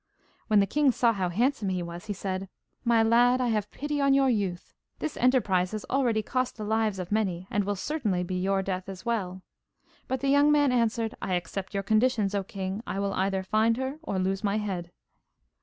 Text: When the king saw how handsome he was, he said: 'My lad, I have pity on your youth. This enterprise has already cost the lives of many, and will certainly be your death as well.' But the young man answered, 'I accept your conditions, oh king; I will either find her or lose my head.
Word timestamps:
When 0.47 0.61
the 0.61 0.65
king 0.65 0.91
saw 0.91 1.13
how 1.13 1.29
handsome 1.29 1.69
he 1.69 1.83
was, 1.83 2.07
he 2.07 2.13
said: 2.13 2.49
'My 2.83 3.03
lad, 3.03 3.39
I 3.39 3.49
have 3.49 3.69
pity 3.69 4.01
on 4.01 4.15
your 4.15 4.31
youth. 4.31 4.73
This 4.97 5.15
enterprise 5.15 5.73
has 5.73 5.85
already 5.91 6.23
cost 6.23 6.57
the 6.57 6.63
lives 6.63 6.97
of 6.97 7.11
many, 7.11 7.45
and 7.51 7.65
will 7.65 7.75
certainly 7.75 8.23
be 8.23 8.33
your 8.33 8.63
death 8.63 8.89
as 8.89 9.05
well.' 9.05 9.43
But 10.07 10.21
the 10.21 10.29
young 10.29 10.51
man 10.51 10.71
answered, 10.71 11.13
'I 11.21 11.35
accept 11.35 11.75
your 11.75 11.83
conditions, 11.83 12.33
oh 12.33 12.41
king; 12.43 12.81
I 12.87 12.97
will 12.99 13.13
either 13.13 13.43
find 13.43 13.77
her 13.77 13.99
or 14.01 14.17
lose 14.17 14.43
my 14.43 14.57
head. 14.57 14.91